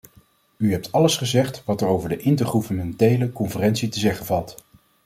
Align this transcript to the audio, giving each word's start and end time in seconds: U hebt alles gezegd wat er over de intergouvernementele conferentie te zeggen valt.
U 0.57 0.71
hebt 0.71 0.91
alles 0.91 1.17
gezegd 1.17 1.63
wat 1.65 1.81
er 1.81 1.87
over 1.87 2.09
de 2.09 2.17
intergouvernementele 2.17 3.31
conferentie 3.31 3.89
te 3.89 3.99
zeggen 3.99 4.25
valt. 4.25 4.57